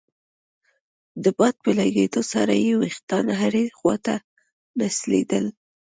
د 1.23 1.25
باد 1.37 1.55
په 1.63 1.69
لګېدو 1.79 2.21
سره 2.33 2.53
يې 2.65 2.73
ويښتان 2.81 3.25
هرې 3.39 3.65
خوا 3.77 3.95
ته 4.05 4.15
نڅېدل. 4.79 5.45